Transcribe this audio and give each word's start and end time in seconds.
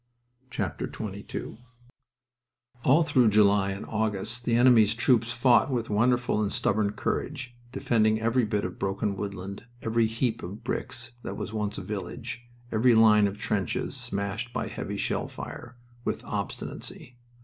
XXII 0.51 1.59
All 2.83 3.03
through 3.03 3.27
July 3.29 3.69
and 3.69 3.85
August 3.85 4.45
the 4.45 4.55
enemy's 4.55 4.95
troops 4.95 5.31
fought 5.31 5.69
with 5.69 5.91
wonderful 5.91 6.41
and 6.41 6.51
stubborn 6.51 6.93
courage, 6.93 7.55
defending 7.71 8.19
every 8.19 8.43
bit 8.43 8.65
of 8.65 8.79
broken 8.79 9.15
woodland, 9.15 9.65
every 9.83 10.07
heap 10.07 10.41
of 10.41 10.63
bricks 10.63 11.11
that 11.21 11.37
was 11.37 11.53
once 11.53 11.77
a 11.77 11.83
village, 11.83 12.47
every 12.71 12.95
line 12.95 13.27
of 13.27 13.37
trenches 13.37 13.95
smashed 13.95 14.51
by 14.51 14.65
heavy 14.67 14.97
shell 14.97 15.27
fire, 15.27 15.77
with 16.03 16.25
obstinacy. 16.25 17.19